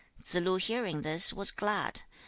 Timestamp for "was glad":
1.31-1.97